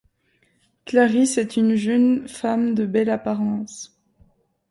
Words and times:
Clarice 0.87 1.37
est 1.37 1.57
une 1.57 1.75
jeune 1.75 2.27
femme 2.27 2.73
de 2.73 2.87
belle 2.87 3.11
apparence. 3.11 3.95